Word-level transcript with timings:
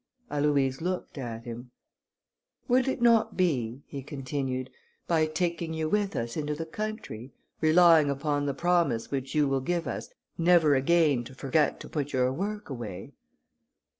Aloïse 0.31 0.81
looked 0.81 1.19
at 1.19 1.43
him. 1.43 1.69
"Would 2.67 2.87
it 2.87 3.03
not 3.03 3.37
be," 3.37 3.83
he 3.85 4.01
continued, 4.01 4.71
"by 5.05 5.27
taking 5.27 5.75
you 5.75 5.87
with 5.89 6.15
us 6.15 6.35
into 6.35 6.55
the 6.55 6.65
country, 6.65 7.33
relying 7.59 8.09
upon 8.09 8.47
the 8.47 8.55
promise 8.55 9.11
which 9.11 9.35
you 9.35 9.47
will 9.47 9.61
give 9.61 9.85
us 9.85 10.09
never 10.39 10.73
again 10.73 11.23
to 11.25 11.35
forget 11.35 11.79
to 11.81 11.87
put 11.87 12.13
your 12.13 12.33
work 12.33 12.67
away?" 12.67 13.13